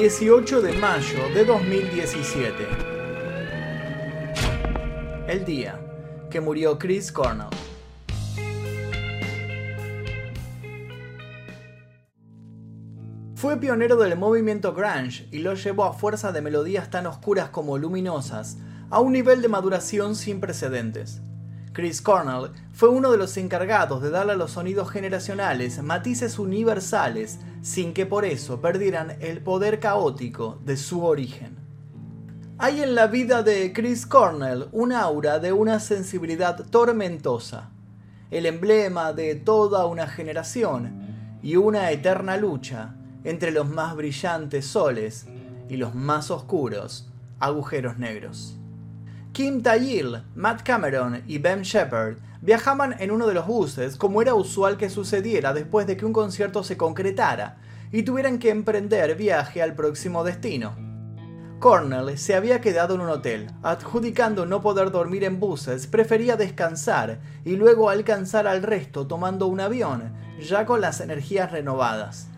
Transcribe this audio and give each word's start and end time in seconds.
18 0.00 0.62
de 0.62 0.74
mayo 0.74 1.28
de 1.34 1.44
2017. 1.44 2.68
El 5.26 5.44
día 5.44 5.80
que 6.30 6.40
murió 6.40 6.78
Chris 6.78 7.10
Cornell. 7.10 7.48
Fue 13.34 13.56
pionero 13.56 13.96
del 13.96 14.16
movimiento 14.16 14.72
grunge 14.72 15.26
y 15.32 15.38
lo 15.38 15.54
llevó 15.54 15.82
a 15.82 15.92
fuerza 15.92 16.30
de 16.30 16.42
melodías 16.42 16.90
tan 16.90 17.08
oscuras 17.08 17.48
como 17.48 17.76
luminosas 17.76 18.58
a 18.90 19.00
un 19.00 19.12
nivel 19.12 19.42
de 19.42 19.48
maduración 19.48 20.14
sin 20.14 20.38
precedentes. 20.38 21.22
Chris 21.78 22.02
Cornell 22.02 22.50
fue 22.72 22.88
uno 22.88 23.12
de 23.12 23.18
los 23.18 23.36
encargados 23.36 24.02
de 24.02 24.10
darle 24.10 24.32
a 24.32 24.36
los 24.36 24.50
sonidos 24.50 24.90
generacionales 24.90 25.80
matices 25.80 26.40
universales 26.40 27.38
sin 27.62 27.94
que 27.94 28.04
por 28.04 28.24
eso 28.24 28.60
perdieran 28.60 29.12
el 29.20 29.40
poder 29.40 29.78
caótico 29.78 30.58
de 30.64 30.76
su 30.76 31.04
origen. 31.04 31.56
Hay 32.58 32.82
en 32.82 32.96
la 32.96 33.06
vida 33.06 33.44
de 33.44 33.72
Chris 33.72 34.06
Cornell 34.06 34.66
un 34.72 34.92
aura 34.92 35.38
de 35.38 35.52
una 35.52 35.78
sensibilidad 35.78 36.66
tormentosa, 36.68 37.70
el 38.32 38.46
emblema 38.46 39.12
de 39.12 39.36
toda 39.36 39.86
una 39.86 40.08
generación 40.08 41.38
y 41.44 41.54
una 41.54 41.92
eterna 41.92 42.36
lucha 42.36 42.96
entre 43.22 43.52
los 43.52 43.68
más 43.68 43.94
brillantes 43.94 44.66
soles 44.66 45.26
y 45.68 45.76
los 45.76 45.94
más 45.94 46.32
oscuros 46.32 47.08
agujeros 47.38 47.98
negros. 47.98 48.57
Kim 49.32 49.62
Tayil, 49.62 50.22
Matt 50.34 50.62
Cameron 50.62 51.22
y 51.26 51.38
Ben 51.38 51.62
Shepard 51.62 52.16
viajaban 52.40 52.96
en 52.98 53.10
uno 53.10 53.26
de 53.26 53.34
los 53.34 53.46
buses 53.46 53.96
como 53.96 54.22
era 54.22 54.34
usual 54.34 54.76
que 54.76 54.90
sucediera 54.90 55.52
después 55.52 55.86
de 55.86 55.96
que 55.96 56.06
un 56.06 56.12
concierto 56.12 56.64
se 56.64 56.76
concretara 56.76 57.58
y 57.92 58.02
tuvieran 58.02 58.38
que 58.38 58.50
emprender 58.50 59.14
viaje 59.16 59.62
al 59.62 59.74
próximo 59.74 60.24
destino. 60.24 60.74
Cornell 61.60 62.16
se 62.18 62.34
había 62.34 62.60
quedado 62.60 62.94
en 62.94 63.00
un 63.00 63.08
hotel, 63.08 63.50
adjudicando 63.62 64.46
no 64.46 64.60
poder 64.60 64.90
dormir 64.90 65.24
en 65.24 65.40
buses, 65.40 65.86
prefería 65.86 66.36
descansar 66.36 67.20
y 67.44 67.56
luego 67.56 67.90
alcanzar 67.90 68.46
al 68.46 68.62
resto 68.62 69.06
tomando 69.06 69.46
un 69.46 69.60
avión, 69.60 70.12
ya 70.40 70.66
con 70.66 70.80
las 70.80 71.00
energías 71.00 71.50
renovadas. 71.50 72.28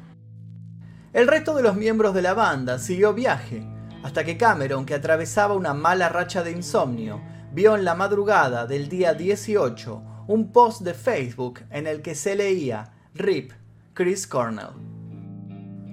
El 1.12 1.28
resto 1.28 1.54
de 1.54 1.62
los 1.62 1.76
miembros 1.76 2.14
de 2.14 2.22
la 2.22 2.34
banda 2.34 2.78
siguió 2.78 3.12
viaje, 3.12 3.66
hasta 4.02 4.24
que 4.24 4.36
Cameron, 4.36 4.86
que 4.86 4.94
atravesaba 4.94 5.54
una 5.54 5.74
mala 5.74 6.08
racha 6.08 6.42
de 6.42 6.52
insomnio, 6.52 7.20
vio 7.52 7.76
en 7.76 7.84
la 7.84 7.94
madrugada 7.94 8.66
del 8.66 8.88
día 8.88 9.14
18 9.14 10.02
un 10.28 10.52
post 10.52 10.82
de 10.82 10.94
Facebook 10.94 11.60
en 11.70 11.86
el 11.86 12.02
que 12.02 12.14
se 12.14 12.36
leía 12.36 12.92
RIP 13.14 13.52
Chris 13.94 14.26
Cornell. 14.26 14.68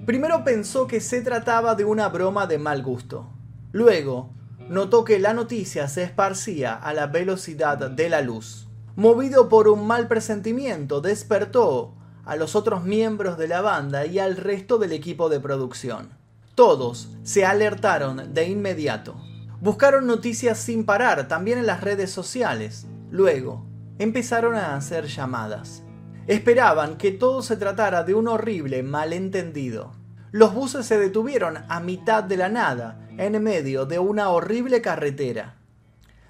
Primero 0.06 0.44
pensó 0.44 0.86
que 0.86 1.00
se 1.00 1.20
trataba 1.20 1.74
de 1.74 1.84
una 1.84 2.08
broma 2.08 2.46
de 2.46 2.58
mal 2.58 2.82
gusto. 2.82 3.28
Luego, 3.72 4.30
notó 4.68 5.04
que 5.04 5.18
la 5.18 5.34
noticia 5.34 5.88
se 5.88 6.02
esparcía 6.02 6.74
a 6.74 6.94
la 6.94 7.08
velocidad 7.08 7.90
de 7.90 8.08
la 8.08 8.22
luz. 8.22 8.68
Movido 8.96 9.48
por 9.48 9.68
un 9.68 9.86
mal 9.86 10.08
presentimiento, 10.08 11.00
despertó 11.00 11.94
a 12.24 12.36
los 12.36 12.54
otros 12.56 12.84
miembros 12.84 13.38
de 13.38 13.48
la 13.48 13.60
banda 13.60 14.06
y 14.06 14.18
al 14.18 14.36
resto 14.36 14.78
del 14.78 14.92
equipo 14.92 15.28
de 15.28 15.40
producción. 15.40 16.17
Todos 16.58 17.08
se 17.22 17.46
alertaron 17.46 18.34
de 18.34 18.48
inmediato. 18.48 19.14
Buscaron 19.60 20.08
noticias 20.08 20.58
sin 20.58 20.84
parar, 20.84 21.28
también 21.28 21.58
en 21.58 21.66
las 21.66 21.82
redes 21.82 22.10
sociales. 22.10 22.88
Luego, 23.12 23.64
empezaron 24.00 24.56
a 24.56 24.74
hacer 24.74 25.06
llamadas. 25.06 25.84
Esperaban 26.26 26.96
que 26.96 27.12
todo 27.12 27.42
se 27.42 27.56
tratara 27.56 28.02
de 28.02 28.14
un 28.14 28.26
horrible 28.26 28.82
malentendido. 28.82 29.92
Los 30.32 30.52
buses 30.52 30.84
se 30.84 30.98
detuvieron 30.98 31.58
a 31.68 31.78
mitad 31.78 32.24
de 32.24 32.36
la 32.36 32.48
nada, 32.48 33.08
en 33.18 33.40
medio 33.40 33.86
de 33.86 34.00
una 34.00 34.30
horrible 34.30 34.82
carretera. 34.82 35.58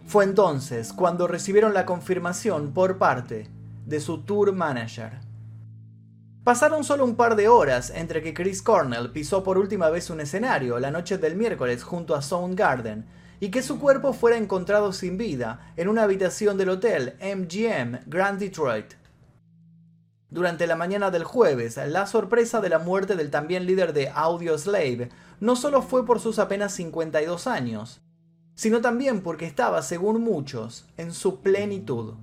Fue 0.05 0.25
entonces 0.25 0.93
cuando 0.93 1.27
recibieron 1.27 1.73
la 1.73 1.87
confirmación 1.87 2.75
por 2.75 2.99
parte 2.99 3.49
de 3.87 3.99
su 3.99 4.25
tour 4.25 4.53
manager. 4.53 5.21
Pasaron 6.49 6.83
solo 6.83 7.05
un 7.05 7.15
par 7.15 7.37
de 7.37 7.47
horas 7.47 7.93
entre 7.95 8.23
que 8.23 8.33
Chris 8.33 8.63
Cornell 8.63 9.11
pisó 9.11 9.45
por 9.45 9.59
última 9.59 9.91
vez 9.91 10.09
un 10.09 10.23
escenario 10.23 10.79
la 10.79 10.91
noche 10.91 11.19
del 11.19 11.37
miércoles 11.37 11.83
junto 11.83 12.15
a 12.15 12.23
Soundgarden 12.23 13.05
y 13.39 13.51
que 13.51 13.61
su 13.63 13.79
cuerpo 13.79 14.15
fuera 14.15 14.39
encontrado 14.39 14.95
sin 14.95 15.19
vida 15.19 15.75
en 15.77 15.89
una 15.89 16.05
habitación 16.05 16.57
del 16.57 16.71
hotel 16.71 17.19
MGM 17.21 17.99
Grand 18.07 18.41
Detroit. 18.41 18.95
Durante 20.31 20.67
la 20.67 20.75
mañana 20.75 21.11
del 21.11 21.25
jueves, 21.25 21.79
la 21.87 22.07
sorpresa 22.07 22.63
de 22.63 22.71
la 22.71 22.79
muerte 22.79 23.15
del 23.15 23.31
también 23.31 23.67
líder 23.67 23.93
de 23.93 24.09
Audio 24.09 24.57
Slave 24.57 25.11
no 25.41 25.55
solo 25.55 25.83
fue 25.83 26.07
por 26.07 26.19
sus 26.19 26.39
apenas 26.39 26.73
52 26.73 27.47
años, 27.47 28.01
sino 28.55 28.81
también 28.81 29.21
porque 29.21 29.45
estaba, 29.45 29.83
según 29.83 30.23
muchos, 30.23 30.87
en 30.97 31.13
su 31.13 31.43
plenitud. 31.43 32.15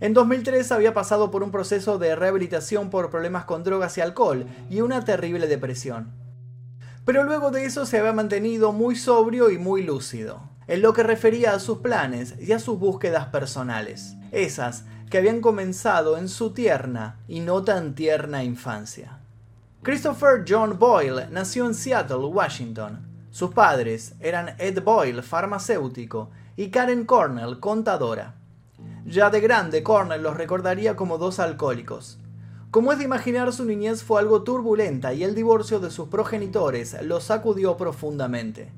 En 0.00 0.12
2003 0.12 0.72
había 0.72 0.92
pasado 0.92 1.30
por 1.30 1.42
un 1.42 1.50
proceso 1.50 1.98
de 1.98 2.16
rehabilitación 2.16 2.90
por 2.90 3.10
problemas 3.10 3.44
con 3.44 3.62
drogas 3.62 3.96
y 3.98 4.00
alcohol 4.00 4.46
y 4.68 4.80
una 4.80 5.04
terrible 5.04 5.46
depresión. 5.46 6.12
Pero 7.04 7.24
luego 7.24 7.50
de 7.50 7.64
eso 7.64 7.86
se 7.86 7.98
había 7.98 8.12
mantenido 8.12 8.72
muy 8.72 8.96
sobrio 8.96 9.50
y 9.50 9.58
muy 9.58 9.82
lúcido, 9.82 10.48
en 10.66 10.82
lo 10.82 10.92
que 10.92 11.02
refería 11.02 11.54
a 11.54 11.60
sus 11.60 11.78
planes 11.78 12.34
y 12.40 12.52
a 12.52 12.58
sus 12.58 12.78
búsquedas 12.78 13.26
personales, 13.26 14.16
esas 14.32 14.84
que 15.10 15.18
habían 15.18 15.40
comenzado 15.40 16.16
en 16.16 16.28
su 16.28 16.52
tierna 16.52 17.20
y 17.28 17.40
no 17.40 17.62
tan 17.62 17.94
tierna 17.94 18.42
infancia. 18.42 19.18
Christopher 19.82 20.44
John 20.48 20.78
Boyle 20.78 21.28
nació 21.30 21.66
en 21.66 21.74
Seattle, 21.74 22.24
Washington. 22.24 23.06
Sus 23.30 23.52
padres 23.52 24.14
eran 24.18 24.54
Ed 24.58 24.82
Boyle, 24.82 25.22
farmacéutico, 25.22 26.30
y 26.56 26.70
Karen 26.70 27.04
Cornell, 27.04 27.60
contadora. 27.60 28.34
Ya 29.06 29.30
de 29.30 29.40
grande, 29.40 29.82
Cornell 29.82 30.22
los 30.22 30.36
recordaría 30.36 30.96
como 30.96 31.18
dos 31.18 31.38
alcohólicos. 31.38 32.18
Como 32.70 32.90
es 32.90 32.98
de 32.98 33.04
imaginar, 33.04 33.52
su 33.52 33.64
niñez 33.64 34.02
fue 34.02 34.20
algo 34.20 34.42
turbulenta 34.42 35.12
y 35.12 35.22
el 35.22 35.34
divorcio 35.34 35.78
de 35.78 35.90
sus 35.90 36.08
progenitores 36.08 36.96
lo 37.02 37.20
sacudió 37.20 37.76
profundamente. 37.76 38.72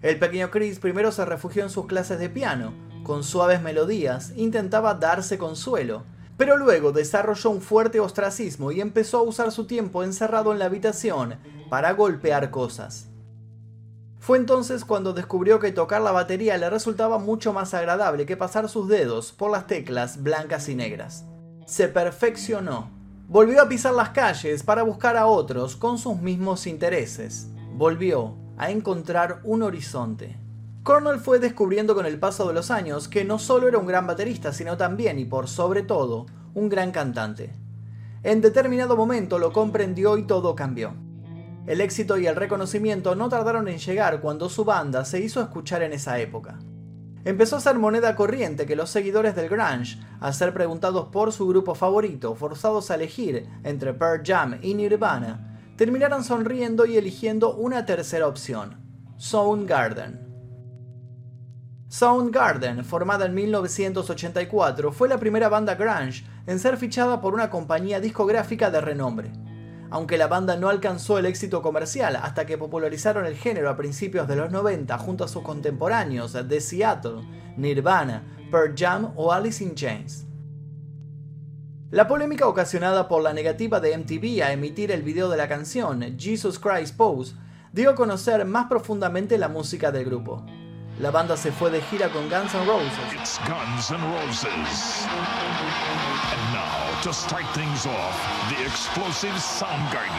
El 0.00 0.18
pequeño 0.18 0.50
Chris 0.50 0.78
primero 0.78 1.10
se 1.12 1.24
refugió 1.24 1.62
en 1.62 1.70
sus 1.70 1.86
clases 1.86 2.18
de 2.18 2.28
piano, 2.28 2.72
con 3.02 3.24
suaves 3.24 3.62
melodías, 3.62 4.32
intentaba 4.36 4.94
darse 4.94 5.38
consuelo, 5.38 6.04
pero 6.36 6.56
luego 6.56 6.92
desarrolló 6.92 7.50
un 7.50 7.60
fuerte 7.60 8.00
ostracismo 8.00 8.72
y 8.72 8.80
empezó 8.80 9.18
a 9.18 9.22
usar 9.22 9.52
su 9.52 9.66
tiempo 9.66 10.02
encerrado 10.02 10.52
en 10.52 10.58
la 10.58 10.64
habitación 10.64 11.36
para 11.68 11.92
golpear 11.92 12.50
cosas. 12.50 13.11
Fue 14.22 14.38
entonces 14.38 14.84
cuando 14.84 15.12
descubrió 15.12 15.58
que 15.58 15.72
tocar 15.72 16.00
la 16.00 16.12
batería 16.12 16.56
le 16.56 16.70
resultaba 16.70 17.18
mucho 17.18 17.52
más 17.52 17.74
agradable 17.74 18.24
que 18.24 18.36
pasar 18.36 18.68
sus 18.68 18.86
dedos 18.86 19.32
por 19.32 19.50
las 19.50 19.66
teclas 19.66 20.22
blancas 20.22 20.68
y 20.68 20.76
negras. 20.76 21.24
Se 21.66 21.88
perfeccionó. 21.88 22.88
Volvió 23.26 23.60
a 23.60 23.68
pisar 23.68 23.94
las 23.94 24.10
calles 24.10 24.62
para 24.62 24.84
buscar 24.84 25.16
a 25.16 25.26
otros 25.26 25.74
con 25.74 25.98
sus 25.98 26.20
mismos 26.20 26.68
intereses. 26.68 27.48
Volvió 27.74 28.36
a 28.58 28.70
encontrar 28.70 29.40
un 29.42 29.64
horizonte. 29.64 30.38
Cornell 30.84 31.18
fue 31.18 31.40
descubriendo 31.40 31.96
con 31.96 32.06
el 32.06 32.20
paso 32.20 32.46
de 32.46 32.54
los 32.54 32.70
años 32.70 33.08
que 33.08 33.24
no 33.24 33.40
solo 33.40 33.66
era 33.66 33.78
un 33.78 33.86
gran 33.86 34.06
baterista, 34.06 34.52
sino 34.52 34.76
también 34.76 35.18
y 35.18 35.24
por 35.24 35.48
sobre 35.48 35.82
todo, 35.82 36.26
un 36.54 36.68
gran 36.68 36.92
cantante. 36.92 37.56
En 38.22 38.40
determinado 38.40 38.96
momento 38.96 39.40
lo 39.40 39.52
comprendió 39.52 40.16
y 40.16 40.28
todo 40.28 40.54
cambió. 40.54 40.94
El 41.64 41.80
éxito 41.80 42.18
y 42.18 42.26
el 42.26 42.34
reconocimiento 42.34 43.14
no 43.14 43.28
tardaron 43.28 43.68
en 43.68 43.78
llegar 43.78 44.20
cuando 44.20 44.48
su 44.48 44.64
banda 44.64 45.04
se 45.04 45.20
hizo 45.20 45.40
escuchar 45.40 45.82
en 45.82 45.92
esa 45.92 46.18
época. 46.18 46.58
Empezó 47.24 47.56
a 47.56 47.60
ser 47.60 47.78
moneda 47.78 48.16
corriente 48.16 48.66
que 48.66 48.74
los 48.74 48.90
seguidores 48.90 49.36
del 49.36 49.48
grunge, 49.48 50.00
al 50.18 50.34
ser 50.34 50.52
preguntados 50.52 51.06
por 51.12 51.32
su 51.32 51.46
grupo 51.46 51.76
favorito, 51.76 52.34
forzados 52.34 52.90
a 52.90 52.96
elegir 52.96 53.48
entre 53.62 53.94
Pearl 53.94 54.22
Jam 54.26 54.58
y 54.60 54.74
Nirvana, 54.74 55.60
terminaran 55.76 56.24
sonriendo 56.24 56.84
y 56.84 56.96
eligiendo 56.96 57.54
una 57.54 57.86
tercera 57.86 58.26
opción, 58.26 58.82
Soundgarden. 59.18 60.20
Soundgarden, 61.86 62.84
formada 62.84 63.26
en 63.26 63.34
1984, 63.34 64.90
fue 64.90 65.08
la 65.08 65.18
primera 65.18 65.48
banda 65.48 65.76
grunge 65.76 66.24
en 66.48 66.58
ser 66.58 66.76
fichada 66.76 67.20
por 67.20 67.34
una 67.34 67.50
compañía 67.50 68.00
discográfica 68.00 68.68
de 68.68 68.80
renombre 68.80 69.30
aunque 69.92 70.16
la 70.16 70.26
banda 70.26 70.56
no 70.56 70.70
alcanzó 70.70 71.18
el 71.18 71.26
éxito 71.26 71.60
comercial 71.60 72.16
hasta 72.16 72.46
que 72.46 72.56
popularizaron 72.56 73.26
el 73.26 73.36
género 73.36 73.68
a 73.68 73.76
principios 73.76 74.26
de 74.26 74.36
los 74.36 74.50
90 74.50 74.96
junto 74.96 75.22
a 75.22 75.28
sus 75.28 75.42
contemporáneos 75.42 76.32
de 76.32 76.60
Seattle, 76.62 77.28
Nirvana, 77.58 78.24
Pearl 78.50 78.74
Jam 78.74 79.12
o 79.16 79.32
Alice 79.32 79.62
in 79.62 79.74
Chains. 79.74 80.24
La 81.90 82.08
polémica 82.08 82.48
ocasionada 82.48 83.06
por 83.06 83.22
la 83.22 83.34
negativa 83.34 83.80
de 83.80 83.98
MTV 83.98 84.42
a 84.42 84.52
emitir 84.54 84.90
el 84.90 85.02
video 85.02 85.28
de 85.28 85.36
la 85.36 85.46
canción 85.46 86.18
Jesus 86.18 86.58
Christ 86.58 86.96
Pose 86.96 87.34
dio 87.70 87.90
a 87.90 87.94
conocer 87.94 88.46
más 88.46 88.68
profundamente 88.68 89.36
la 89.36 89.48
música 89.48 89.92
del 89.92 90.06
grupo. 90.06 90.46
La 90.98 91.10
banda 91.10 91.36
se 91.36 91.50
fue 91.50 91.70
de 91.70 91.80
gira 91.82 92.08
con 92.10 92.28
Guns 92.28 92.54
N' 92.54 92.66
Roses. 92.66 93.38
to 97.02 97.12
start 97.12 97.44
things 97.54 97.86
off, 97.86 98.16
the 98.48 98.62
explosive 98.62 99.36
Soundgarden. 99.40 100.12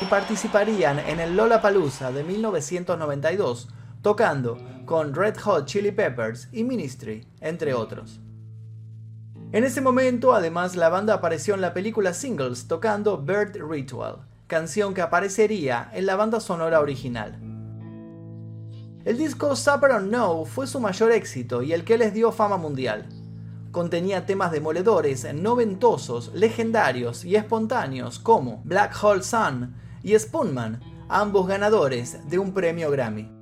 y 0.00 0.04
participarían 0.04 1.00
en 1.00 1.20
el 1.20 1.36
Lollapalooza 1.36 2.12
de 2.12 2.22
1992, 2.22 3.68
tocando 4.00 4.58
con 4.86 5.14
Red 5.14 5.38
Hot 5.40 5.66
Chili 5.66 5.90
Peppers 5.90 6.48
y 6.52 6.62
Ministry, 6.64 7.26
entre 7.40 7.74
otros. 7.74 8.20
En 9.50 9.64
ese 9.64 9.80
momento, 9.80 10.34
además, 10.34 10.76
la 10.76 10.88
banda 10.88 11.14
apareció 11.14 11.54
en 11.54 11.60
la 11.60 11.74
película 11.74 12.14
Singles 12.14 12.68
tocando 12.68 13.18
Bird 13.18 13.56
Ritual, 13.60 14.18
canción 14.46 14.94
que 14.94 15.02
aparecería 15.02 15.90
en 15.92 16.06
la 16.06 16.16
banda 16.16 16.38
sonora 16.38 16.80
original. 16.80 17.47
El 19.08 19.16
disco 19.16 19.56
Supper 19.56 19.92
on 19.92 20.10
No 20.10 20.44
fue 20.44 20.66
su 20.66 20.80
mayor 20.80 21.12
éxito 21.12 21.62
y 21.62 21.72
el 21.72 21.84
que 21.84 21.96
les 21.96 22.12
dio 22.12 22.30
fama 22.30 22.58
mundial. 22.58 23.06
Contenía 23.70 24.26
temas 24.26 24.52
demoledores, 24.52 25.26
noventosos, 25.32 26.30
legendarios 26.34 27.24
y 27.24 27.34
espontáneos 27.34 28.18
como 28.18 28.60
Black 28.64 28.94
Hole 29.02 29.22
Sun 29.22 29.74
y 30.02 30.18
Spoonman, 30.18 30.80
ambos 31.08 31.48
ganadores 31.48 32.28
de 32.28 32.38
un 32.38 32.52
premio 32.52 32.90
Grammy. 32.90 33.32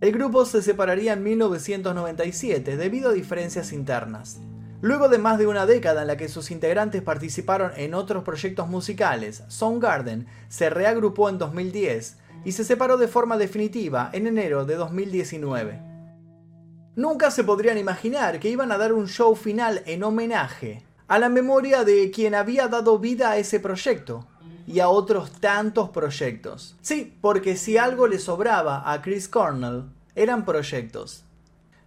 El 0.00 0.10
grupo 0.10 0.46
se 0.46 0.62
separaría 0.62 1.12
en 1.12 1.22
1997 1.22 2.78
debido 2.78 3.10
a 3.10 3.12
diferencias 3.12 3.74
internas. 3.74 4.40
Luego 4.80 5.10
de 5.10 5.18
más 5.18 5.38
de 5.38 5.48
una 5.48 5.66
década 5.66 6.00
en 6.00 6.08
la 6.08 6.16
que 6.16 6.30
sus 6.30 6.50
integrantes 6.50 7.02
participaron 7.02 7.72
en 7.76 7.92
otros 7.92 8.24
proyectos 8.24 8.68
musicales, 8.68 9.44
Soundgarden 9.48 10.26
se 10.48 10.70
reagrupó 10.70 11.28
en 11.28 11.36
2010 11.36 12.21
y 12.44 12.52
se 12.52 12.64
separó 12.64 12.96
de 12.96 13.08
forma 13.08 13.36
definitiva 13.36 14.10
en 14.12 14.26
enero 14.26 14.64
de 14.64 14.76
2019. 14.76 15.80
Nunca 16.94 17.30
se 17.30 17.44
podrían 17.44 17.78
imaginar 17.78 18.38
que 18.38 18.50
iban 18.50 18.70
a 18.70 18.78
dar 18.78 18.92
un 18.92 19.08
show 19.08 19.34
final 19.34 19.82
en 19.86 20.02
homenaje 20.02 20.82
a 21.08 21.18
la 21.18 21.28
memoria 21.28 21.84
de 21.84 22.10
quien 22.10 22.34
había 22.34 22.68
dado 22.68 22.98
vida 22.98 23.30
a 23.30 23.38
ese 23.38 23.60
proyecto 23.60 24.26
y 24.66 24.80
a 24.80 24.88
otros 24.88 25.32
tantos 25.40 25.90
proyectos. 25.90 26.76
Sí, 26.80 27.16
porque 27.20 27.56
si 27.56 27.76
algo 27.76 28.06
le 28.06 28.18
sobraba 28.18 28.90
a 28.90 29.02
Chris 29.02 29.28
Cornell, 29.28 29.84
eran 30.14 30.44
proyectos. 30.44 31.24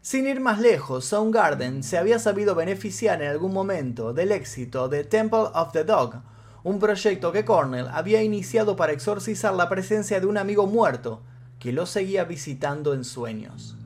Sin 0.02 0.28
ir 0.28 0.40
más 0.40 0.60
lejos, 0.60 1.06
Soundgarden 1.06 1.82
se 1.82 1.98
había 1.98 2.20
sabido 2.20 2.54
beneficiar 2.54 3.22
en 3.22 3.30
algún 3.30 3.54
momento 3.54 4.14
del 4.14 4.32
éxito 4.32 4.88
de 4.88 5.04
Temple 5.04 5.48
of 5.54 5.72
the 5.72 5.84
Dog, 5.84 6.22
un 6.66 6.80
proyecto 6.80 7.32
que 7.32 7.46
Cornell 7.46 7.88
había 7.92 8.24
iniciado 8.24 8.76
para 8.76 8.92
exorcizar 8.92 9.54
la 9.54 9.70
presencia 9.70 10.20
de 10.20 10.26
un 10.26 10.36
amigo 10.36 10.66
muerto 10.66 11.22
que 11.60 11.72
lo 11.72 11.86
seguía 11.86 12.24
visitando 12.24 12.96
en 12.96 13.04
sueños. 13.04 13.78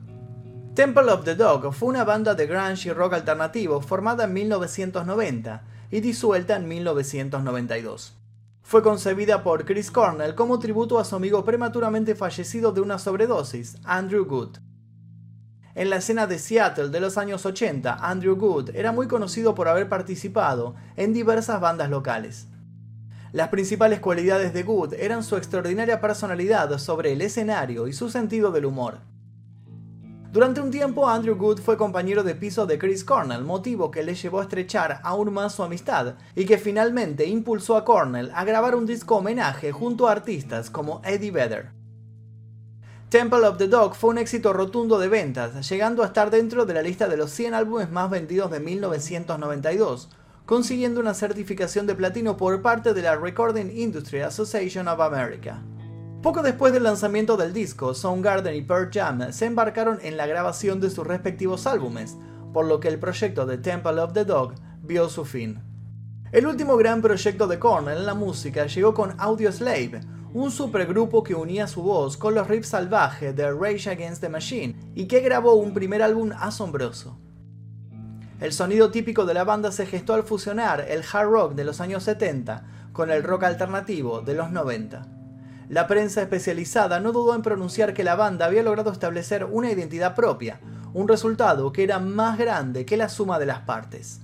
Temple 0.74 1.12
of 1.12 1.24
the 1.24 1.34
Dog 1.34 1.74
fue 1.74 1.90
una 1.90 2.04
banda 2.04 2.34
de 2.34 2.46
grunge 2.46 2.88
y 2.88 2.92
rock 2.92 3.12
alternativo 3.12 3.82
formada 3.82 4.24
en 4.24 4.32
1990 4.32 5.62
y 5.90 6.00
disuelta 6.00 6.56
en 6.56 6.68
1992. 6.68 8.14
Fue 8.62 8.82
concebida 8.82 9.42
por 9.42 9.66
Chris 9.66 9.90
Cornell 9.90 10.34
como 10.34 10.58
tributo 10.58 10.98
a 10.98 11.04
su 11.04 11.16
amigo 11.16 11.44
prematuramente 11.44 12.14
fallecido 12.14 12.72
de 12.72 12.80
una 12.80 12.98
sobredosis, 12.98 13.76
Andrew 13.84 14.24
Good. 14.24 14.56
En 15.74 15.90
la 15.90 15.96
escena 15.96 16.26
de 16.26 16.38
Seattle 16.38 16.88
de 16.88 17.00
los 17.00 17.18
años 17.18 17.44
80, 17.44 17.98
Andrew 18.00 18.36
Good 18.36 18.70
era 18.74 18.90
muy 18.90 19.06
conocido 19.06 19.54
por 19.54 19.68
haber 19.68 19.90
participado 19.90 20.76
en 20.96 21.12
diversas 21.12 21.60
bandas 21.60 21.90
locales. 21.90 22.46
Las 23.32 23.48
principales 23.48 24.00
cualidades 24.00 24.52
de 24.52 24.64
Good 24.64 24.94
eran 24.94 25.22
su 25.22 25.36
extraordinaria 25.36 26.00
personalidad 26.00 26.76
sobre 26.78 27.12
el 27.12 27.22
escenario 27.22 27.86
y 27.86 27.92
su 27.92 28.10
sentido 28.10 28.50
del 28.50 28.64
humor. 28.64 28.98
Durante 30.32 30.60
un 30.60 30.72
tiempo, 30.72 31.08
Andrew 31.08 31.36
Good 31.36 31.60
fue 31.60 31.76
compañero 31.76 32.24
de 32.24 32.34
piso 32.34 32.66
de 32.66 32.78
Chris 32.78 33.04
Cornell, 33.04 33.44
motivo 33.44 33.90
que 33.90 34.02
le 34.02 34.14
llevó 34.14 34.40
a 34.40 34.42
estrechar 34.42 35.00
aún 35.04 35.32
más 35.32 35.54
su 35.54 35.62
amistad 35.62 36.14
y 36.34 36.44
que 36.44 36.58
finalmente 36.58 37.24
impulsó 37.26 37.76
a 37.76 37.84
Cornell 37.84 38.32
a 38.34 38.44
grabar 38.44 38.74
un 38.74 38.86
disco 38.86 39.16
homenaje 39.16 39.70
junto 39.70 40.08
a 40.08 40.12
artistas 40.12 40.70
como 40.70 41.00
Eddie 41.04 41.30
Vedder. 41.30 41.70
Temple 43.10 43.44
of 43.46 43.58
the 43.58 43.66
Dog 43.66 43.96
fue 43.96 44.10
un 44.10 44.18
éxito 44.18 44.52
rotundo 44.52 44.98
de 45.00 45.08
ventas, 45.08 45.68
llegando 45.68 46.04
a 46.04 46.06
estar 46.06 46.30
dentro 46.30 46.64
de 46.64 46.74
la 46.74 46.82
lista 46.82 47.08
de 47.08 47.16
los 47.16 47.32
100 47.32 47.54
álbumes 47.54 47.90
más 47.90 48.08
vendidos 48.08 48.52
de 48.52 48.60
1992, 48.60 50.10
consiguiendo 50.50 50.98
una 50.98 51.14
certificación 51.14 51.86
de 51.86 51.94
platino 51.94 52.36
por 52.36 52.60
parte 52.60 52.92
de 52.92 53.02
la 53.02 53.14
Recording 53.14 53.70
Industry 53.72 54.22
Association 54.22 54.88
of 54.88 54.98
America. 54.98 55.62
Poco 56.24 56.42
después 56.42 56.72
del 56.72 56.82
lanzamiento 56.82 57.36
del 57.36 57.52
disco, 57.52 57.94
Soundgarden 57.94 58.56
y 58.56 58.62
Pearl 58.62 58.90
Jam 58.92 59.32
se 59.32 59.46
embarcaron 59.46 60.00
en 60.02 60.16
la 60.16 60.26
grabación 60.26 60.80
de 60.80 60.90
sus 60.90 61.06
respectivos 61.06 61.68
álbumes, 61.68 62.16
por 62.52 62.66
lo 62.66 62.80
que 62.80 62.88
el 62.88 62.98
proyecto 62.98 63.46
de 63.46 63.58
Temple 63.58 64.00
of 64.00 64.12
the 64.12 64.24
Dog 64.24 64.54
vio 64.82 65.08
su 65.08 65.24
fin. 65.24 65.60
El 66.32 66.48
último 66.48 66.76
gran 66.76 67.00
proyecto 67.00 67.46
de 67.46 67.60
Korn 67.60 67.88
en 67.88 68.04
la 68.04 68.14
música 68.14 68.66
llegó 68.66 68.92
con 68.92 69.14
Audioslave, 69.20 70.00
un 70.34 70.50
supergrupo 70.50 71.22
que 71.22 71.36
unía 71.36 71.68
su 71.68 71.80
voz 71.82 72.16
con 72.16 72.34
los 72.34 72.48
riffs 72.48 72.70
salvajes 72.70 73.36
de 73.36 73.52
Rage 73.52 73.88
Against 73.88 74.20
the 74.20 74.28
Machine 74.28 74.74
y 74.96 75.06
que 75.06 75.20
grabó 75.20 75.54
un 75.54 75.72
primer 75.72 76.02
álbum 76.02 76.32
asombroso. 76.36 77.20
El 78.40 78.52
sonido 78.54 78.90
típico 78.90 79.26
de 79.26 79.34
la 79.34 79.44
banda 79.44 79.70
se 79.70 79.84
gestó 79.84 80.14
al 80.14 80.22
fusionar 80.22 80.86
el 80.88 81.04
hard 81.12 81.28
rock 81.28 81.54
de 81.54 81.64
los 81.64 81.82
años 81.82 82.04
70 82.04 82.64
con 82.94 83.10
el 83.10 83.22
rock 83.22 83.44
alternativo 83.44 84.22
de 84.22 84.32
los 84.32 84.50
90. 84.50 85.06
La 85.68 85.86
prensa 85.86 86.22
especializada 86.22 87.00
no 87.00 87.12
dudó 87.12 87.34
en 87.34 87.42
pronunciar 87.42 87.92
que 87.92 88.02
la 88.02 88.16
banda 88.16 88.46
había 88.46 88.62
logrado 88.62 88.90
establecer 88.90 89.44
una 89.44 89.70
identidad 89.70 90.14
propia, 90.14 90.58
un 90.94 91.06
resultado 91.06 91.70
que 91.70 91.84
era 91.84 91.98
más 91.98 92.38
grande 92.38 92.86
que 92.86 92.96
la 92.96 93.10
suma 93.10 93.38
de 93.38 93.46
las 93.46 93.60
partes. 93.60 94.20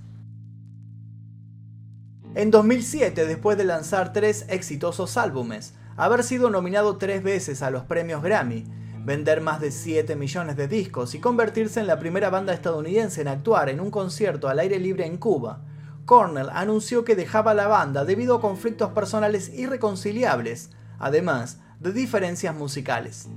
En 2.34 2.50
2007, 2.50 3.26
después 3.26 3.58
de 3.58 3.64
lanzar 3.64 4.14
tres 4.14 4.46
exitosos 4.48 5.18
álbumes, 5.18 5.74
haber 5.98 6.24
sido 6.24 6.48
nominado 6.48 6.96
tres 6.96 7.22
veces 7.22 7.62
a 7.62 7.70
los 7.70 7.84
premios 7.84 8.22
Grammy, 8.22 8.64
vender 9.06 9.40
más 9.40 9.60
de 9.60 9.70
7 9.70 10.16
millones 10.16 10.56
de 10.56 10.66
discos 10.66 11.14
y 11.14 11.20
convertirse 11.20 11.78
en 11.78 11.86
la 11.86 12.00
primera 12.00 12.28
banda 12.28 12.52
estadounidense 12.52 13.20
en 13.20 13.28
actuar 13.28 13.68
en 13.68 13.78
un 13.78 13.92
concierto 13.92 14.48
al 14.48 14.58
aire 14.58 14.80
libre 14.80 15.06
en 15.06 15.16
Cuba, 15.16 15.60
Cornell 16.04 16.48
anunció 16.52 17.04
que 17.04 17.14
dejaba 17.14 17.54
la 17.54 17.68
banda 17.68 18.04
debido 18.04 18.34
a 18.34 18.40
conflictos 18.40 18.90
personales 18.90 19.54
irreconciliables, 19.54 20.70
además 20.98 21.60
de 21.78 21.92
diferencias 21.92 22.52
musicales. 22.56 23.28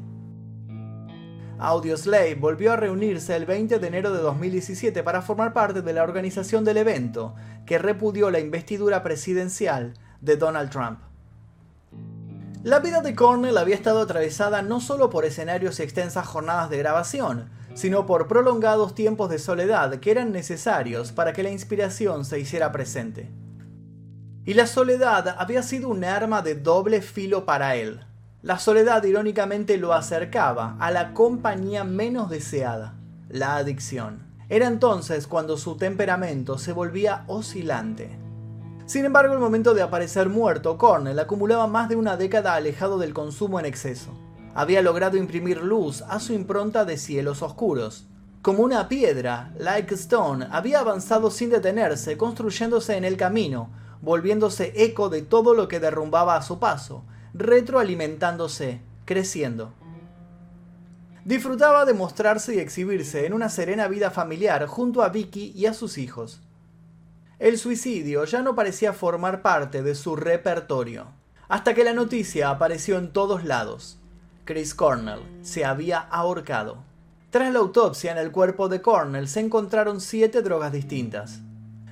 Audioslave 1.60 2.34
volvió 2.34 2.74
a 2.74 2.76
reunirse 2.76 3.36
el 3.36 3.46
20 3.46 3.78
de 3.78 3.88
enero 3.88 4.12
de 4.12 4.24
2017 4.24 5.04
para 5.04 5.22
formar 5.22 5.54
parte 5.54 5.84
de 5.84 5.94
la 5.94 6.02
organización 6.02 6.66
del 6.66 6.78
evento, 6.78 7.36
que 7.68 7.78
repudió 7.78 8.32
la 8.32 8.40
investidura 8.40 9.04
presidencial 9.04 9.94
de 10.20 10.36
Donald 10.36 10.72
Trump. 10.72 11.09
La 12.62 12.80
vida 12.80 13.00
de 13.00 13.16
Cornell 13.16 13.58
había 13.58 13.76
estado 13.76 14.02
atravesada 14.02 14.62
no 14.62 14.82
solo 14.82 15.10
por 15.10 15.24
escenarios 15.24 15.80
y 15.80 15.84
extensas 15.84 16.28
jornadas 16.28 16.70
de 16.70 16.78
grabación, 16.78 17.50
sino 17.74 18.06
por 18.06 18.28
prolongados 18.28 18.94
tiempos 18.94 19.30
de 19.30 19.40
soledad 19.40 19.96
que 20.02 20.12
eran 20.12 20.34
necesarios 20.34 21.14
para 21.14 21.32
que 21.32 21.42
la 21.42 21.52
inspiración 21.52 22.26
se 22.26 22.38
hiciera 22.38 22.74
presente. 22.74 23.32
Y 24.44 24.56
la 24.56 24.68
soledad 24.68 25.38
había 25.38 25.64
sido 25.64 25.88
un 25.88 26.04
arma 26.04 26.42
de 26.42 26.56
doble 26.56 27.02
filo 27.02 27.46
para 27.46 27.78
él. 27.78 28.02
La 28.42 28.60
soledad 28.60 29.02
irónicamente 29.06 29.78
lo 29.78 29.94
acercaba 29.94 30.76
a 30.82 30.92
la 30.92 31.14
compañía 31.14 31.86
menos 31.86 32.30
deseada, 32.30 32.96
la 33.30 33.56
adicción. 33.56 34.28
Era 34.50 34.68
entonces 34.68 35.28
cuando 35.28 35.56
su 35.56 35.78
temperamento 35.78 36.58
se 36.58 36.74
volvía 36.74 37.24
oscilante. 37.28 38.20
Sin 38.90 39.06
embargo, 39.06 39.36
el 39.36 39.40
momento 39.40 39.76
de 39.76 39.84
aparecer 39.84 40.30
muerto, 40.30 40.80
Cornell 40.80 41.20
acumulaba 41.20 41.68
más 41.68 41.90
de 41.90 41.96
una 41.96 42.18
década 42.18 42.56
alejado 42.56 42.98
del 42.98 43.14
consumo 43.14 43.60
en 43.60 43.68
exceso. 43.68 44.10
Había 44.56 44.82
logrado 44.82 45.16
imprimir 45.16 45.62
luz 45.62 46.02
a 46.10 46.20
su 46.20 46.34
impronta 46.34 46.86
de 46.86 46.98
cielos 46.98 47.44
oscuros. 47.44 48.08
Como 48.42 48.64
una 48.64 48.90
piedra, 48.90 49.54
Like 49.60 49.94
Stone 49.94 50.48
había 50.50 50.80
avanzado 50.80 51.30
sin 51.30 51.52
detenerse, 51.52 52.18
construyéndose 52.18 52.98
en 52.98 53.06
el 53.06 53.16
camino, 53.16 53.70
volviéndose 54.02 54.74
eco 54.76 55.10
de 55.10 55.22
todo 55.22 55.54
lo 55.54 55.68
que 55.68 55.80
derrumbaba 55.80 56.36
a 56.36 56.42
su 56.42 56.58
paso, 56.58 57.04
retroalimentándose, 57.36 58.82
creciendo. 59.06 59.72
Disfrutaba 61.26 61.86
de 61.86 61.94
mostrarse 61.94 62.56
y 62.56 62.58
exhibirse 62.58 63.28
en 63.28 63.34
una 63.34 63.50
serena 63.50 63.88
vida 63.88 64.10
familiar 64.10 64.66
junto 64.66 65.04
a 65.04 65.10
Vicky 65.10 65.54
y 65.56 65.68
a 65.68 65.76
sus 65.76 66.00
hijos. 66.00 66.42
El 67.40 67.58
suicidio 67.58 68.26
ya 68.26 68.42
no 68.42 68.54
parecía 68.54 68.92
formar 68.92 69.42
parte 69.42 69.82
de 69.82 69.96
su 69.96 70.18
repertorio, 70.18 71.08
hasta 71.48 71.74
que 71.74 71.86
la 71.86 71.94
noticia 71.94 72.50
apareció 72.50 72.98
en 72.98 73.14
todos 73.14 73.46
lados. 73.46 73.98
Chris 74.44 74.76
Cornell 74.76 75.22
se 75.42 75.64
había 75.64 76.00
ahorcado. 76.00 76.84
Tras 77.30 77.54
la 77.54 77.60
autopsia 77.60 78.12
en 78.12 78.18
el 78.18 78.34
cuerpo 78.34 78.68
de 78.68 78.82
Cornell 78.82 79.30
se 79.30 79.40
encontraron 79.40 80.02
siete 80.02 80.42
drogas 80.42 80.74
distintas. 80.74 81.40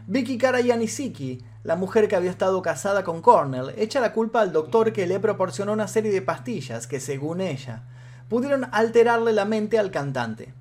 Vicky 0.05 0.37
Karayanisiki, 0.37 1.41
la 1.63 1.77
mujer 1.77 2.09
que 2.09 2.17
había 2.17 2.31
estado 2.31 2.61
casada 2.61 3.05
con 3.05 3.21
Cornell, 3.21 3.73
echa 3.77 4.01
la 4.01 4.11
culpa 4.11 4.41
al 4.41 4.51
doctor 4.51 4.91
que 4.91 5.07
le 5.07 5.21
proporcionó 5.21 5.71
una 5.71 5.87
serie 5.87 6.11
de 6.11 6.21
pastillas 6.21 6.87
que, 6.87 6.99
según 6.99 7.39
ella, 7.39 7.83
pudieron 8.27 8.67
alterarle 8.73 9.31
la 9.31 9.45
mente 9.45 9.79
al 9.79 9.91
cantante. 9.91 10.53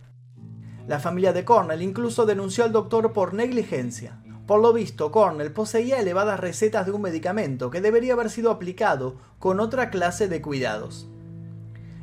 La 0.87 1.01
familia 1.01 1.33
de 1.33 1.45
Cornell 1.45 1.83
incluso 1.83 2.25
denunció 2.25 2.63
al 2.63 2.71
doctor 2.71 3.13
por 3.13 3.35
negligencia, 3.35 4.21
Por 4.47 4.61
lo 4.61 4.73
visto, 4.73 5.11
Cornell 5.11 5.53
poseía 5.53 5.99
elevadas 5.99 6.39
recetas 6.39 6.87
de 6.87 6.93
un 6.93 7.03
medicamento 7.03 7.71
que 7.71 7.81
debería 7.81 8.13
haber 8.13 8.31
sido 8.31 8.53
aplicado 8.53 9.17
con 9.41 9.59
otra 9.59 9.91
clase 9.91 10.29
de 10.29 10.41
cuidados. 10.41 11.09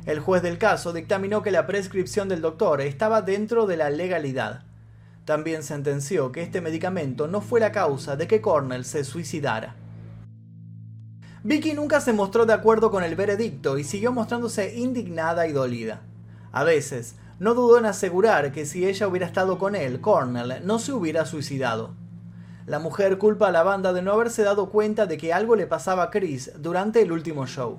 El 0.04 0.20
juez 0.20 0.42
del 0.42 0.58
caso 0.58 0.92
dictaminó 0.92 1.42
que 1.42 1.50
la 1.50 1.66
prescripción 1.66 2.28
del 2.28 2.42
doctor 2.42 2.82
estaba 2.82 3.22
dentro 3.22 3.66
de 3.66 3.78
la 3.78 3.88
legalidad. 3.88 4.64
También 5.24 5.62
sentenció 5.62 6.32
que 6.32 6.42
este 6.42 6.60
medicamento 6.60 7.26
no 7.26 7.40
fue 7.40 7.60
la 7.60 7.72
causa 7.72 8.14
de 8.14 8.26
que 8.26 8.42
Cornell 8.42 8.84
se 8.84 9.04
suicidara. 9.04 9.76
Vicky 11.42 11.72
nunca 11.72 12.02
se 12.02 12.12
mostró 12.12 12.44
de 12.44 12.52
acuerdo 12.52 12.90
con 12.90 13.04
el 13.04 13.16
veredicto 13.16 13.78
y 13.78 13.84
siguió 13.84 14.12
mostrándose 14.12 14.76
indignada 14.76 15.46
y 15.46 15.52
dolida. 15.52 16.02
A 16.52 16.64
veces, 16.64 17.16
no 17.38 17.54
dudó 17.54 17.78
en 17.78 17.86
asegurar 17.86 18.52
que 18.52 18.66
si 18.66 18.86
ella 18.86 19.08
hubiera 19.08 19.26
estado 19.26 19.58
con 19.58 19.74
él, 19.74 20.02
Cornell 20.02 20.60
no 20.64 20.78
se 20.78 20.92
hubiera 20.92 21.24
suicidado. 21.24 21.94
La 22.66 22.78
mujer 22.78 23.18
culpa 23.18 23.48
a 23.48 23.52
la 23.52 23.62
banda 23.62 23.92
de 23.92 24.00
no 24.00 24.12
haberse 24.12 24.42
dado 24.42 24.70
cuenta 24.70 25.04
de 25.04 25.18
que 25.18 25.34
algo 25.34 25.54
le 25.54 25.66
pasaba 25.66 26.04
a 26.04 26.10
Chris 26.10 26.50
durante 26.58 27.02
el 27.02 27.12
último 27.12 27.46
show. 27.46 27.78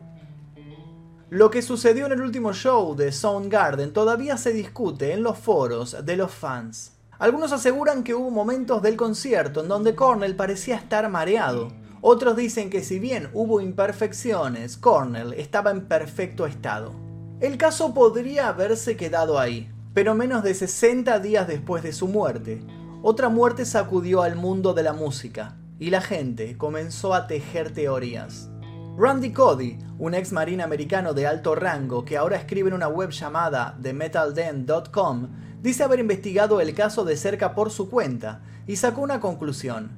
Lo 1.31 1.49
que 1.49 1.63
sucedió 1.63 2.05
en 2.05 2.11
el 2.11 2.21
último 2.21 2.53
show 2.53 2.95
de 2.95 3.11
Soundgarden 3.11 3.93
todavía 3.93 4.37
se 4.37 4.53
discute 4.53 5.11
en 5.11 5.23
los 5.23 5.39
foros 5.39 6.05
de 6.05 6.15
los 6.15 6.31
fans. 6.31 6.91
Algunos 7.17 7.51
aseguran 7.51 8.03
que 8.03 8.13
hubo 8.13 8.29
momentos 8.29 8.83
del 8.83 8.95
concierto 8.95 9.61
en 9.61 9.69
donde 9.69 9.95
Cornell 9.95 10.35
parecía 10.35 10.75
estar 10.75 11.09
mareado. 11.09 11.69
Otros 12.01 12.35
dicen 12.35 12.69
que 12.69 12.83
si 12.83 12.99
bien 12.99 13.31
hubo 13.33 13.61
imperfecciones, 13.61 14.77
Cornell 14.77 15.33
estaba 15.33 15.71
en 15.71 15.87
perfecto 15.87 16.45
estado. 16.45 16.93
El 17.39 17.57
caso 17.57 17.95
podría 17.95 18.49
haberse 18.49 18.95
quedado 18.95 19.39
ahí, 19.39 19.71
pero 19.95 20.13
menos 20.13 20.43
de 20.43 20.53
60 20.53 21.19
días 21.19 21.47
después 21.47 21.81
de 21.81 21.91
su 21.91 22.07
muerte, 22.07 22.61
otra 23.07 23.29
muerte 23.29 23.65
sacudió 23.65 24.23
al 24.23 24.35
mundo 24.35 24.73
de 24.73 24.81
la 24.81 24.91
música, 24.91 25.57
y 25.77 25.91
la 25.91 26.01
gente 26.01 26.57
comenzó 26.57 27.13
a 27.13 27.27
tejer 27.27 27.71
teorías. 27.71 28.49
Randy 28.97 29.31
Cody, 29.31 29.77
un 29.99 30.15
ex 30.15 30.31
marín 30.31 30.59
americano 30.59 31.13
de 31.13 31.27
alto 31.27 31.53
rango 31.53 32.03
que 32.03 32.17
ahora 32.17 32.37
escribe 32.37 32.69
en 32.69 32.73
una 32.73 32.87
web 32.87 33.11
llamada 33.11 33.77
TheMetalDen.com, 33.79 35.27
dice 35.61 35.83
haber 35.83 35.99
investigado 35.99 36.59
el 36.59 36.73
caso 36.73 37.05
de 37.05 37.15
cerca 37.15 37.53
por 37.53 37.69
su 37.69 37.91
cuenta 37.91 38.41
y 38.65 38.77
sacó 38.77 39.01
una 39.01 39.19
conclusión. 39.19 39.91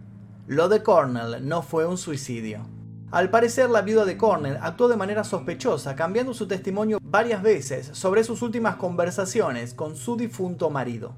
Lo 0.45 0.67
de 0.67 0.83
Cornell 0.83 1.47
no 1.47 1.61
fue 1.61 1.85
un 1.85 1.97
suicidio. 1.97 2.67
Al 3.11 3.29
parecer, 3.29 3.69
la 3.69 3.83
viuda 3.83 4.03
de 4.03 4.17
Cornell 4.17 4.59
actuó 4.61 4.89
de 4.89 4.97
manera 4.97 5.23
sospechosa, 5.23 5.95
cambiando 5.95 6.33
su 6.33 6.45
testimonio 6.45 6.99
varias 7.01 7.41
veces 7.41 7.89
sobre 7.93 8.25
sus 8.25 8.41
últimas 8.41 8.75
conversaciones 8.75 9.73
con 9.73 9.95
su 9.95 10.17
difunto 10.17 10.69
marido. 10.69 11.15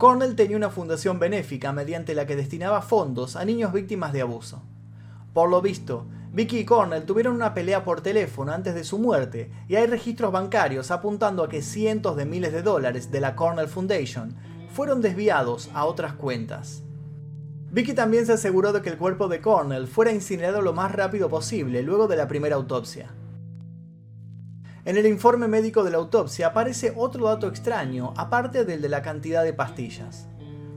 Cornell 0.00 0.34
tenía 0.34 0.56
una 0.56 0.70
fundación 0.70 1.18
benéfica 1.18 1.74
mediante 1.74 2.14
la 2.14 2.26
que 2.26 2.34
destinaba 2.34 2.80
fondos 2.80 3.36
a 3.36 3.44
niños 3.44 3.70
víctimas 3.70 4.14
de 4.14 4.22
abuso. 4.22 4.62
Por 5.34 5.50
lo 5.50 5.60
visto, 5.60 6.06
Vicky 6.32 6.60
y 6.60 6.64
Cornell 6.64 7.04
tuvieron 7.04 7.34
una 7.34 7.52
pelea 7.52 7.84
por 7.84 8.00
teléfono 8.00 8.50
antes 8.50 8.74
de 8.74 8.82
su 8.82 8.98
muerte 8.98 9.52
y 9.68 9.76
hay 9.76 9.86
registros 9.86 10.32
bancarios 10.32 10.90
apuntando 10.90 11.44
a 11.44 11.50
que 11.50 11.60
cientos 11.60 12.16
de 12.16 12.24
miles 12.24 12.50
de 12.50 12.62
dólares 12.62 13.10
de 13.10 13.20
la 13.20 13.36
Cornell 13.36 13.68
Foundation 13.68 14.34
fueron 14.72 15.02
desviados 15.02 15.68
a 15.74 15.84
otras 15.84 16.14
cuentas. 16.14 16.82
Vicky 17.70 17.92
también 17.92 18.24
se 18.24 18.32
aseguró 18.32 18.72
de 18.72 18.80
que 18.80 18.88
el 18.88 18.96
cuerpo 18.96 19.28
de 19.28 19.42
Cornell 19.42 19.86
fuera 19.86 20.12
incinerado 20.12 20.62
lo 20.62 20.72
más 20.72 20.92
rápido 20.92 21.28
posible 21.28 21.82
luego 21.82 22.08
de 22.08 22.16
la 22.16 22.26
primera 22.26 22.56
autopsia. 22.56 23.10
En 24.84 24.96
el 24.96 25.06
informe 25.06 25.46
médico 25.46 25.84
de 25.84 25.90
la 25.90 25.98
autopsia 25.98 26.48
aparece 26.48 26.94
otro 26.96 27.26
dato 27.26 27.48
extraño, 27.48 28.14
aparte 28.16 28.64
del 28.64 28.80
de 28.80 28.88
la 28.88 29.02
cantidad 29.02 29.44
de 29.44 29.52
pastillas. 29.52 30.26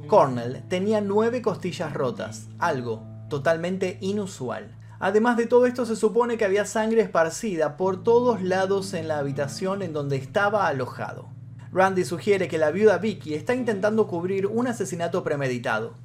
Cornell 0.07 0.63
tenía 0.67 1.00
nueve 1.00 1.41
costillas 1.41 1.93
rotas, 1.93 2.50
algo 2.60 3.03
totalmente 3.29 3.98
inusual. 4.01 4.75
Además 5.00 5.38
de 5.38 5.48
todo 5.48 5.65
esto 5.65 5.86
se 5.86 5.95
supone 5.95 6.38
que 6.38 6.45
había 6.45 6.65
sangre 6.65 7.01
esparcida 7.01 7.77
por 7.77 8.03
todos 8.03 8.41
lados 8.41 8.93
en 8.93 9.07
la 9.07 9.17
habitación 9.17 9.81
en 9.81 9.93
donde 9.93 10.17
estaba 10.17 10.67
alojado. 10.67 11.29
Randy 11.72 12.03
sugiere 12.05 12.48
que 12.48 12.57
la 12.57 12.72
viuda 12.72 13.00
Vicky 13.00 13.33
está 13.33 13.55
intentando 13.55 14.05
cubrir 14.07 14.48
un 14.48 14.67
asesinato 14.67 15.24
premeditado. 15.24 15.95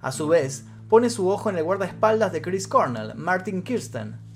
A 0.00 0.12
su 0.12 0.28
vez, 0.28 0.64
pone 0.88 1.10
su 1.10 1.28
ojo 1.28 1.50
en 1.50 1.58
el 1.58 1.64
guardaespaldas 1.64 2.32
de 2.32 2.40
Chris 2.40 2.66
Cornell, 2.66 3.14
Martin 3.16 3.62
Kirsten. 3.62 4.29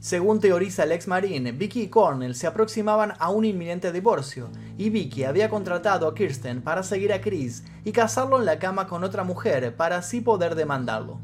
Según 0.00 0.40
teoriza 0.40 0.84
el 0.84 0.92
ex 0.92 1.08
marine, 1.08 1.52
Vicky 1.52 1.82
y 1.82 1.88
Cornell 1.88 2.34
se 2.34 2.46
aproximaban 2.46 3.12
a 3.18 3.28
un 3.28 3.44
inminente 3.44 3.92
divorcio, 3.92 4.48
y 4.78 4.88
Vicky 4.88 5.24
había 5.24 5.50
contratado 5.50 6.08
a 6.08 6.14
Kirsten 6.14 6.62
para 6.62 6.82
seguir 6.82 7.12
a 7.12 7.20
Chris 7.20 7.64
y 7.84 7.92
casarlo 7.92 8.38
en 8.38 8.46
la 8.46 8.58
cama 8.58 8.86
con 8.86 9.04
otra 9.04 9.24
mujer 9.24 9.76
para 9.76 9.98
así 9.98 10.22
poder 10.22 10.54
demandarlo. 10.54 11.20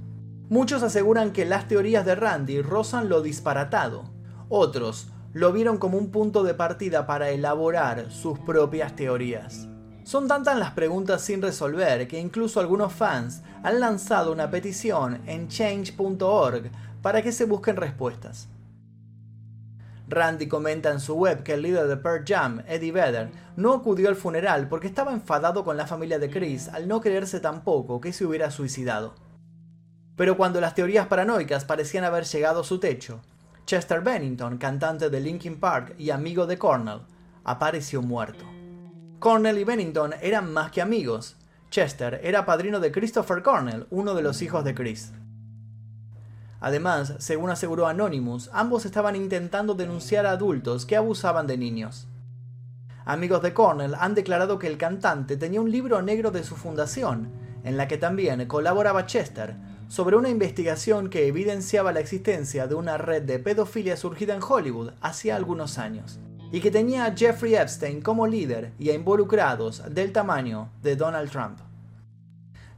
Muchos 0.51 0.83
aseguran 0.83 1.33
que 1.33 1.47
las 1.47 1.69
teorías 1.69 2.05
de 2.05 2.17
Randy 2.17 2.61
rozan 2.61 3.09
lo 3.09 3.23
disparatado. 3.23 4.11
Otros 4.51 5.09
lo 5.33 5.55
vieron 5.55 5.79
como 5.79 5.97
un 5.97 6.11
punto 6.11 6.45
de 6.45 6.53
partida 6.53 7.07
para 7.07 7.31
elaborar 7.31 8.13
sus 8.13 8.39
propias 8.41 8.95
teorías. 8.95 9.69
Son 10.05 10.29
tantas 10.29 10.59
las 10.59 10.73
preguntas 10.73 11.23
sin 11.23 11.41
resolver 11.41 12.07
que 12.07 12.21
incluso 12.21 12.61
algunos 12.61 12.93
fans 12.93 13.43
han 13.63 13.81
lanzado 13.81 14.33
una 14.33 14.51
petición 14.51 15.23
en 15.27 15.49
change.org 15.49 16.71
para 17.01 17.23
que 17.23 17.33
se 17.33 17.47
busquen 17.47 17.77
respuestas. 17.77 18.51
Randy 20.09 20.47
comenta 20.47 20.91
en 20.91 21.01
su 21.01 21.15
web 21.15 21.43
que 21.43 21.55
el 21.55 21.63
líder 21.63 21.89
de 21.89 21.97
Pearl 21.97 22.25
Jam, 22.27 22.63
Eddie 22.69 22.93
Vedder, 22.93 23.31
no 23.57 23.75
acudió 23.75 24.09
al 24.09 24.15
funeral 24.15 24.69
porque 24.69 24.87
estaba 24.87 25.13
enfadado 25.13 25.65
con 25.65 25.77
la 25.77 25.87
familia 25.87 26.19
de 26.19 26.31
Chris 26.31 26.69
al 26.69 26.87
no 26.87 27.01
creerse 27.01 27.41
tampoco 27.41 28.01
que 28.01 28.13
se 28.13 28.25
hubiera 28.25 28.51
suicidado. 28.51 29.15
Pero 30.15 30.37
cuando 30.37 30.61
las 30.61 30.75
teorías 30.75 31.09
paranoicas 31.09 31.65
parecían 31.65 32.05
haber 32.05 32.25
llegado 32.25 32.61
a 32.61 32.65
su 32.65 32.79
techo, 32.79 33.21
Chester 33.67 34.01
Bennington, 34.01 34.59
cantante 34.59 35.11
de 35.11 35.21
Linkin 35.21 35.59
Park 35.59 35.97
y 35.99 36.11
amigo 36.11 36.47
de 36.47 36.57
Cornell, 36.57 37.01
apareció 37.43 38.01
muerto. 38.01 38.45
Cornell 39.19 39.59
y 39.59 39.65
Bennington 39.65 40.15
eran 40.23 40.53
más 40.53 40.71
que 40.71 40.81
amigos. 40.81 41.37
Chester 41.69 42.21
era 42.23 42.47
padrino 42.47 42.79
de 42.79 42.93
Christopher 42.93 43.43
Cornell, 43.43 43.87
uno 43.91 44.15
de 44.15 44.23
los 44.23 44.41
hijos 44.41 44.63
de 44.65 44.75
Chris. 44.75 45.13
Además, 46.61 47.15
según 47.19 47.51
aseguró 47.51 47.87
Anonymous, 47.87 48.51
ambos 48.53 48.87
estaban 48.87 49.17
intentando 49.17 49.75
denunciar 49.75 50.27
a 50.27 50.33
adultos 50.33 50.87
que 50.87 50.97
abusaban 50.97 51.47
de 51.47 51.59
niños. 51.59 52.09
Amigos 53.05 53.43
de 53.43 53.55
Cornell 53.55 53.95
han 53.99 54.15
declarado 54.15 54.59
que 54.59 54.67
el 54.67 54.79
cantante 54.79 55.37
tenía 55.37 55.61
un 55.61 55.71
libro 55.71 56.03
negro 56.03 56.31
de 56.31 56.43
su 56.43 56.57
fundación, 56.57 57.31
en 57.63 57.77
la 57.77 57.87
que 57.89 57.99
también 57.99 58.47
colaboraba 58.47 59.07
Chester, 59.07 59.55
sobre 59.89 60.17
una 60.17 60.29
investigación 60.29 61.09
que 61.09 61.29
evidenciaba 61.29 61.93
la 61.93 62.01
existencia 62.01 62.67
de 62.67 62.75
una 62.75 62.99
red 62.99 63.23
de 63.23 63.39
pedofilia 63.39 63.97
surgida 63.97 64.35
en 64.35 64.43
Hollywood 64.43 64.93
hacía 65.01 65.37
algunos 65.37 65.79
años, 65.79 66.19
y 66.51 66.61
que 66.61 66.71
tenía 66.71 67.05
a 67.05 67.17
Jeffrey 67.17 67.55
Epstein 67.55 68.01
como 68.01 68.27
líder 68.27 68.73
y 68.79 68.91
a 68.91 68.95
involucrados 68.95 69.83
del 69.91 70.13
tamaño 70.13 70.71
de 70.83 70.97
Donald 70.97 71.31
Trump. 71.31 71.61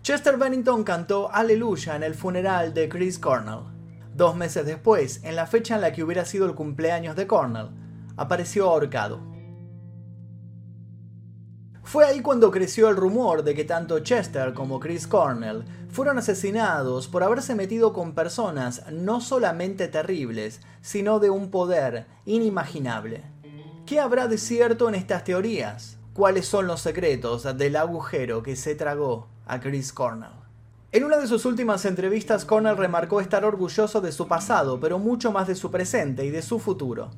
Chester 0.03 0.39
Bennington 0.39 0.85
cantó 0.85 1.31
Aleluya 1.31 1.97
en 1.97 2.03
el 2.03 2.15
funeral 2.15 2.73
de 2.73 2.89
Chris 2.89 3.19
Cornell. 3.19 3.65
Dos 4.15 4.35
meses 4.37 4.65
después, 4.65 5.23
en 5.23 5.37
la 5.37 5.47
fecha 5.47 5.75
en 5.75 5.83
la 5.83 5.93
que 5.93 6.03
hubiera 6.03 6.25
sido 6.25 6.47
el 6.47 6.55
cumpleaños 6.55 7.15
de 7.15 7.27
Cornell, 7.27 7.69
apareció 8.17 8.69
ahorcado. 8.69 9.21
Fue 11.83 12.05
ahí 12.05 12.21
cuando 12.21 12.51
creció 12.51 12.89
el 12.89 12.97
rumor 12.97 13.45
de 13.45 13.55
que 13.55 13.65
tanto 13.65 14.01
Chester 14.01 14.55
como 14.55 14.81
Chris 14.81 15.07
Cornell 15.07 15.65
fueron 15.89 16.19
asesinados 16.19 17.09
por 17.09 17.23
haberse 17.23 17.55
metido 17.55 17.93
con 17.93 18.15
personas 18.15 18.85
no 18.91 19.21
solamente 19.21 19.89
terribles, 19.89 20.61
sino 20.81 21.19
de 21.19 21.31
un 21.31 21.51
poder 21.51 22.07
inimaginable. 22.27 23.23
¿Qué 23.87 24.01
habrá 24.01 24.27
de 24.27 24.37
cierto 24.37 24.89
en 24.89 24.97
estas 24.97 25.25
teorías? 25.25 25.99
¿Cuáles 26.13 26.47
son 26.47 26.67
los 26.67 26.81
secretos 26.81 27.45
del 27.57 27.77
agujero 27.77 28.43
que 28.43 28.57
se 28.57 28.75
tragó 28.75 29.29
a 29.49 29.59
Chris 29.61 29.93
Cornell? 29.93 30.31
En 30.91 31.05
una 31.05 31.19
de 31.19 31.27
sus 31.27 31.45
últimas 31.45 31.85
entrevistas, 31.85 32.45
Cornell 32.45 32.77
remarcó 32.77 33.21
estar 33.21 33.45
orgulloso 33.45 34.01
de 34.01 34.13
su 34.13 34.29
pasado, 34.29 34.81
pero 34.81 34.99
mucho 34.99 35.33
más 35.33 35.47
de 35.47 35.55
su 35.55 35.71
presente 35.71 36.25
y 36.25 36.31
de 36.31 36.41
su 36.41 36.59
futuro. 36.59 37.11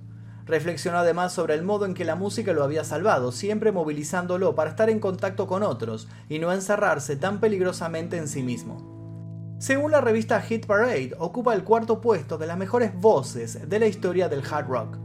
Reflexionó 0.45 0.99
además 0.99 1.33
sobre 1.33 1.55
el 1.55 1.63
modo 1.63 1.87
en 1.87 1.95
que 1.95 2.05
la 2.05 2.17
música 2.17 2.53
lo 2.53 2.65
había 2.65 2.83
salvado, 2.83 3.31
siempre 3.31 3.71
movilizándolo 3.71 4.57
para 4.57 4.71
estar 4.71 4.91
en 4.91 4.99
contacto 4.99 5.47
con 5.47 5.63
otros 5.63 6.09
y 6.29 6.41
no 6.41 6.53
encerrarse 6.53 7.15
tan 7.15 7.39
peligrosamente 7.39 8.17
en 8.17 8.27
sí 8.27 8.43
mismo. 8.43 9.57
Según 9.61 9.93
la 9.93 10.01
revista 10.01 10.41
Hit 10.41 10.67
Parade, 10.67 11.15
ocupa 11.19 11.55
el 11.55 11.63
cuarto 11.63 12.01
puesto 12.01 12.39
de 12.39 12.49
las 12.49 12.59
mejores 12.59 12.93
voces 12.99 13.69
de 13.69 13.79
la 13.79 13.87
historia 13.87 14.29
del 14.29 14.43
hard 14.51 14.67
rock. 14.67 14.99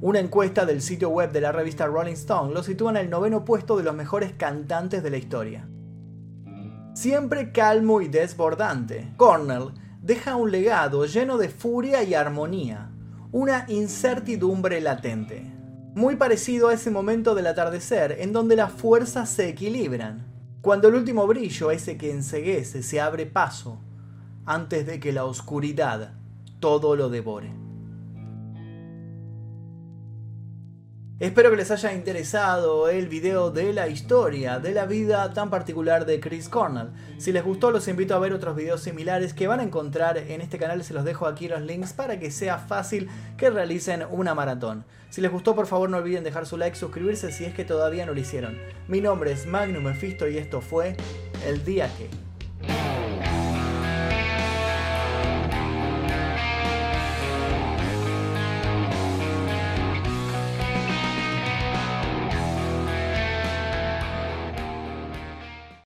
Una 0.00 0.20
encuesta 0.20 0.64
del 0.64 0.82
sitio 0.82 1.08
web 1.08 1.32
de 1.32 1.40
la 1.40 1.50
revista 1.50 1.86
Rolling 1.86 2.12
Stone 2.12 2.54
lo 2.54 2.62
sitúa 2.62 2.90
en 2.92 2.98
el 2.98 3.10
noveno 3.10 3.44
puesto 3.44 3.76
de 3.76 3.82
los 3.82 3.96
mejores 3.96 4.34
cantantes 4.34 5.02
de 5.02 5.10
la 5.10 5.16
historia. 5.16 5.68
Siempre 7.00 7.52
calmo 7.52 8.00
y 8.00 8.08
desbordante, 8.08 9.12
Cornell 9.16 9.68
deja 10.02 10.34
un 10.34 10.50
legado 10.50 11.06
lleno 11.06 11.38
de 11.38 11.48
furia 11.48 12.02
y 12.02 12.14
armonía, 12.14 12.90
una 13.30 13.66
incertidumbre 13.68 14.80
latente. 14.80 15.48
Muy 15.94 16.16
parecido 16.16 16.66
a 16.66 16.74
ese 16.74 16.90
momento 16.90 17.36
del 17.36 17.46
atardecer 17.46 18.16
en 18.18 18.32
donde 18.32 18.56
las 18.56 18.72
fuerzas 18.72 19.30
se 19.30 19.48
equilibran. 19.48 20.26
Cuando 20.60 20.88
el 20.88 20.96
último 20.96 21.24
brillo, 21.28 21.70
ese 21.70 21.96
que 21.96 22.10
enseguece, 22.10 22.82
se 22.82 23.00
abre 23.00 23.26
paso, 23.26 23.78
antes 24.44 24.84
de 24.84 24.98
que 24.98 25.12
la 25.12 25.24
oscuridad 25.24 26.14
todo 26.58 26.96
lo 26.96 27.10
devore. 27.10 27.67
Espero 31.20 31.50
que 31.50 31.56
les 31.56 31.72
haya 31.72 31.92
interesado 31.94 32.88
el 32.88 33.08
video 33.08 33.50
de 33.50 33.72
la 33.72 33.88
historia 33.88 34.60
de 34.60 34.70
la 34.70 34.86
vida 34.86 35.32
tan 35.32 35.50
particular 35.50 36.06
de 36.06 36.20
Chris 36.20 36.48
Cornell. 36.48 36.90
Si 37.18 37.32
les 37.32 37.42
gustó 37.42 37.72
los 37.72 37.88
invito 37.88 38.14
a 38.14 38.20
ver 38.20 38.32
otros 38.32 38.54
videos 38.54 38.82
similares 38.82 39.34
que 39.34 39.48
van 39.48 39.58
a 39.58 39.64
encontrar 39.64 40.16
en 40.16 40.40
este 40.40 40.58
canal, 40.58 40.84
se 40.84 40.94
los 40.94 41.04
dejo 41.04 41.26
aquí 41.26 41.48
los 41.48 41.60
links 41.60 41.92
para 41.92 42.20
que 42.20 42.30
sea 42.30 42.58
fácil 42.58 43.08
que 43.36 43.50
realicen 43.50 44.04
una 44.12 44.32
maratón. 44.36 44.84
Si 45.10 45.20
les 45.20 45.32
gustó 45.32 45.56
por 45.56 45.66
favor 45.66 45.90
no 45.90 45.96
olviden 45.96 46.22
dejar 46.22 46.46
su 46.46 46.56
like, 46.56 46.76
suscribirse 46.76 47.32
si 47.32 47.44
es 47.44 47.52
que 47.52 47.64
todavía 47.64 48.06
no 48.06 48.14
lo 48.14 48.20
hicieron. 48.20 48.56
Mi 48.86 49.00
nombre 49.00 49.32
es 49.32 49.44
Magnum 49.44 49.82
Mephisto 49.82 50.28
y 50.28 50.38
esto 50.38 50.60
fue 50.60 50.96
El 51.44 51.64
Día 51.64 51.90
Que... 51.98 52.27